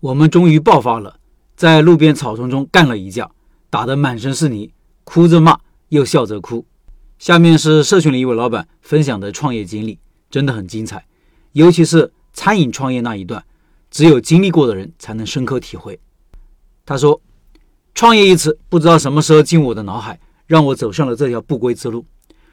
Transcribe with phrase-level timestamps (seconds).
[0.00, 1.20] 我们终于爆发了，
[1.54, 3.30] 在路边草丛中干了一架，
[3.68, 4.72] 打得满身是泥，
[5.04, 5.58] 哭着骂
[5.90, 6.64] 又笑着哭。
[7.18, 9.98] 下面是社群里一位老板分享的创业经历，
[10.30, 11.04] 真的很精彩，
[11.52, 13.44] 尤其是餐饮创业那一段，
[13.90, 16.00] 只有经历过的人才能深刻体会。
[16.86, 17.20] 他说
[17.94, 22.06] ：“创业一词不知道什么时候进我的脑海，让我走上了这条不归之路。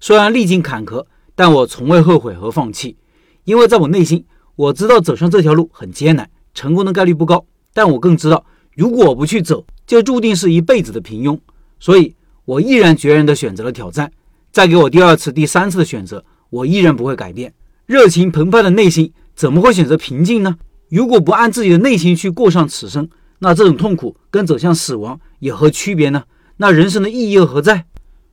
[0.00, 2.96] 虽然历经坎坷，但我从未后悔和放弃，
[3.44, 4.26] 因为在我内心，
[4.56, 8.44] 我知道走上这条路很艰难。”成功的概率不高，但我更知道，
[8.74, 11.38] 如果我不去走，就注定是一辈子的平庸。
[11.80, 12.14] 所以，
[12.44, 14.10] 我毅然决然地选择了挑战。
[14.50, 17.52] 再给我第二次、第三次的选择，我依然不会改变。
[17.86, 20.56] 热情澎湃的内心怎么会选择平静呢？
[20.88, 23.08] 如果不按自己的内心去过上此生，
[23.40, 26.24] 那这种痛苦跟走向死亡有何区别呢？
[26.56, 27.86] 那人生的意义又何在？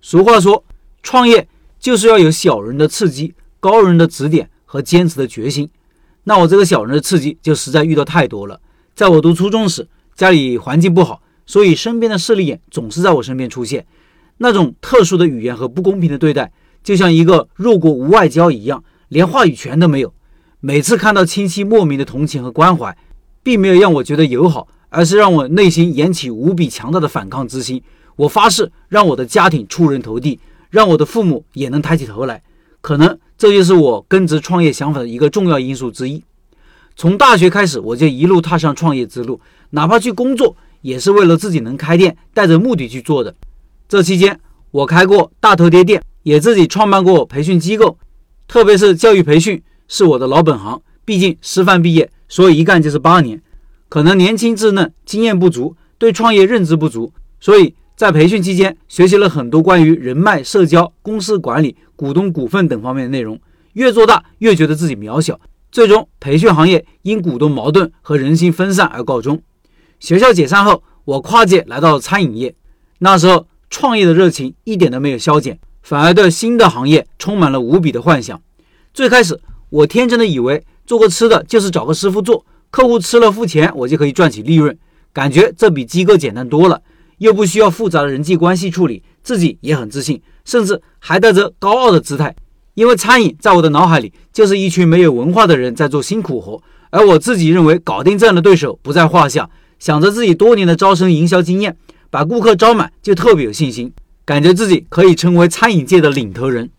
[0.00, 0.64] 俗话说，
[1.02, 1.48] 创业
[1.78, 5.70] 就是要有小人的刺激、高人的指点和坚持的决心。
[6.24, 8.60] 那我这个小人的刺激就实在遇到太多了。
[8.94, 13.86] 在我读初中时，家里环境不好，所以身边的势利眼总是在我身边出现。
[14.38, 20.12] 那种特殊的语言和不公平的对待，就像一个弱国无外交一样，连话语权都没有。
[20.60, 22.96] 每次看到亲戚莫名的同情和关怀，
[23.42, 27.82] 并没有让我觉得友好，而是让我内心燃起无比强大的反抗之心。
[28.16, 32.42] 我发誓，让我的家庭出人头地，让我的父母也能抬起头来。
[32.80, 33.18] 可能。
[33.38, 36.22] 这就是我根植创业想法的一个重要因素之一。
[36.94, 43.34] 从大学开始，我就一路踏上创业之路，哪怕去工作，也是为了自己能开店，带着目的去做的。
[43.88, 44.38] 这期间，
[44.70, 47.96] 我开过大头爹店，也自己创办过培训机构，
[48.46, 50.82] 特别是教育培训是我的老本行。
[51.06, 53.40] 毕竟师范毕业，所以一干就是八年。
[53.88, 57.74] 可能年轻稚嫩，经验不足，对创业认知不足，所以。
[58.00, 63.38] 在培训期间，学习了很多关于人脉、社交、公司管理、股东股份等方面的内容。
[63.74, 65.38] 越做大，越觉得自己渺小。
[65.70, 69.42] 最终，培训行业因股东矛盾和人心分散而告终。
[69.98, 72.54] 学校解散后，我跨界来到了餐饮业。
[73.00, 78.40] 那时候，创业的热情一点都没有消减，反而对新的行业充满了无比的幻想。
[78.94, 79.38] 最开始，
[79.68, 84.78] 我天真的以为做个吃的就是找个师傅做，客户吃了付钱，我就可以赚取利润，
[85.12, 86.80] 感觉这比机构简单多了。
[87.20, 92.34] 又不需要复杂的人际关系处理，自己也很自信，甚至还带着高傲的姿态。
[92.74, 99.50] 因为餐饮在我的脑海里就是一群没有文化的人在做辛苦活，而我自己认为搞定这样的对手不在话下。
[99.78, 101.76] 想着自己多年的招生营销经验，
[102.08, 103.92] 把顾客招满就特别有信心，
[104.24, 106.70] 感觉自己可以成为餐饮界的领头人。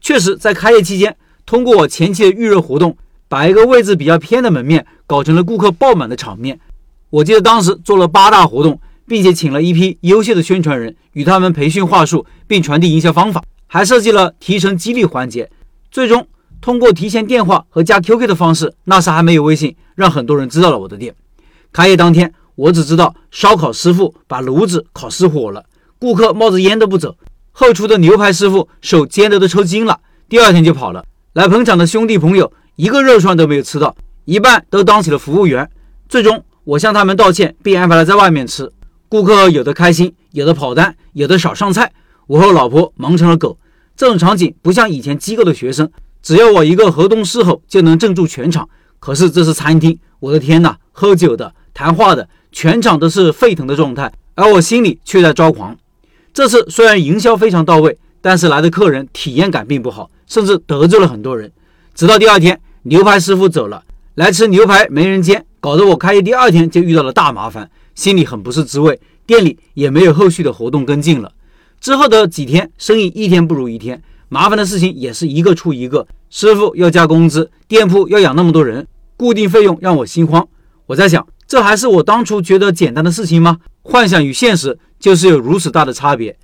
[0.00, 2.96] 确实，在开业期间，通过我前期的预热活动，
[3.28, 6.60] 把一个位置比较偏的门面搞成了顾客爆满的场面。
[7.10, 8.80] 我记得当时做了八大活动。
[9.10, 15.50] 并且请了一批优秀的宣传人，与他们培训话术，并传递营销方法，还设计了提成激励环节。
[15.90, 16.28] 最终
[16.60, 21.12] 通过提前电话和加 QQ 的方式，那时还没有微信，让很多人知道了我的店。
[21.72, 25.64] 开业当天，我只知道烧烤师傅把炉子烤失火了，
[25.98, 27.16] 顾客冒着烟都不走。
[27.50, 31.04] 后厨的牛排师傅手煎的都抽筋了，第二天就跑了。
[31.32, 35.68] 来捧场的兄弟朋友一个肉串都没有吃到，一半都当起了服务员。
[36.08, 38.70] 最终我向他们道歉，并安排了在外面吃。
[39.10, 41.90] 顾客有的开心，有的跑单，有的少上菜。
[42.28, 43.58] 我和老婆忙成了狗。
[43.96, 45.90] 这种场景不像以前机构的学生，
[46.22, 48.68] 只要我一个河东狮吼就能镇住全场。
[49.00, 50.78] 可是这是餐厅，我的天哪！
[50.92, 55.76] 喝酒的、谈话的，全场都是沸腾的状态，而我心里却在抓狂。
[56.32, 61.50] 这次虽然营销非常到位，但是来的客人体验感并不好，甚至得罪了很多人。
[61.96, 63.82] 直到第二天，牛排师傅走了，
[64.14, 67.68] 来吃牛排没人接，搞得我开业第二天就遇到了大麻烦。
[68.00, 71.30] 心里很不是滋味，店里也没有后续的活动跟进了。
[71.82, 76.06] 之后的几天，生意一天不如一天，麻烦的事情也是一个出一个。
[76.30, 78.86] 师傅要加工资，店铺要养那么多人，
[79.18, 80.48] 固定费用让我心慌。
[80.86, 83.58] 我在想，这还是我当初觉得简单的事情吗？
[83.82, 86.34] 幻想与现实就是有如此大的差别。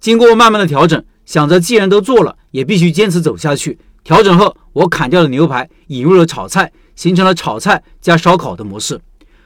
[0.00, 3.78] 经过慢慢的调整，想着既然都做了，也必须坚持走下去。
[4.02, 8.98] 调整后，我砍掉了牛排，引入了炒菜，形成了炒菜加烧烤的模式。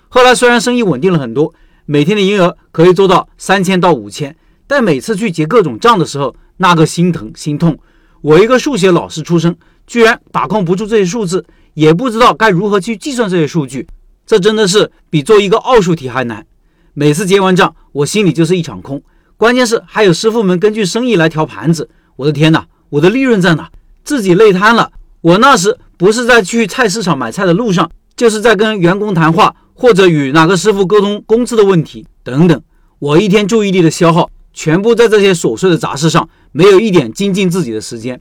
[0.09, 1.53] 后来虽然生意稳定了很多，
[1.85, 4.37] 每天的营业额可以做到三千到五千，
[4.67, 7.79] 但每次去结各种账的时候，那个心疼心痛。
[8.23, 11.45] 我一个数学老师出身，居然把控不住这些数字，
[11.75, 13.87] 也不知道该如何去计算这些数据，
[14.27, 16.47] 这真的是比做一个奥数题还难。
[16.95, 19.03] 每次结完账，我心里就是一场空。
[19.37, 23.71] 关键是还有师傅们根据生意来调盘子，我的天哪，我的利润在哪？
[24.03, 24.91] 自己累瘫了。
[25.21, 29.55] 我那时不是在去菜市场买菜的路上，就是在跟员工谈话。
[29.79, 32.63] 或者与哪个师傅沟通工资的问题等等，
[32.99, 38.19] 我一天注意力的消耗全部在这些琐碎的杂事上，没有一点精进自己的时间。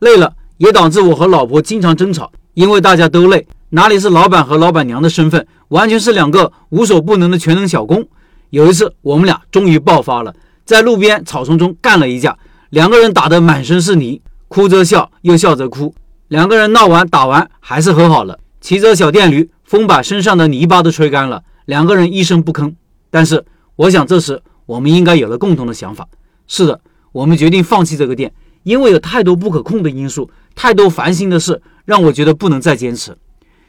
[0.00, 8.04] 累了也导致我和老婆经常争吵，因为大家都累，哪里是老板和老板娘的身份，完全是两个无所不能的全能小工。
[8.50, 12.36] 有一次，我们俩终于爆发了，在路边草丛中干了一架，
[12.70, 15.94] 两个人打得满身是泥，哭着笑，又笑着哭。
[16.26, 18.40] 两个人闹完打完，还是和好了。
[18.60, 22.72] 骑着小电驴，风把身上的泥巴都吹干了，两个人一声不吭。
[23.10, 26.08] 但是，我想这时我们应该有了共同的想法。
[26.46, 26.80] 是的，
[27.10, 28.32] 我们决定放弃这个店，
[28.62, 33.16] 因为有太多不可控的因素，太多烦心的事，让我觉得不能再坚持。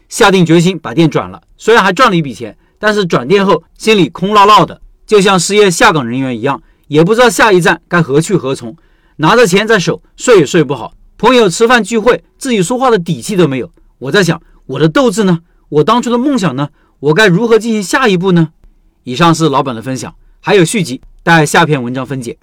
[0.08, 2.56] 下定决心把店转了，虽然还赚了一笔钱。
[2.80, 8.78] 但是转店后心里空落落的，就像失业下岗人员一样，也不知道下一站该何去何从。
[9.16, 10.94] 拿着钱在手，睡也睡不好。
[11.18, 13.72] 朋友吃饭聚会，自己说话的底气都没有。
[13.98, 15.40] 我在想，我的斗志呢？
[15.70, 16.70] 我当初的梦想呢？
[17.00, 18.50] 我该如何进行下一步呢？
[19.04, 22.38] 以上是老板的分享，还有续集，待下篇文章分解。